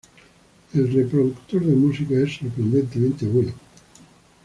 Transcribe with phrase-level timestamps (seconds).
[0.73, 3.51] El reproductor de música es sorprendentemente bueno.